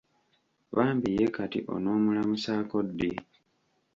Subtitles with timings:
[0.75, 3.11] Bambi ye kati onomulamusaako ddi?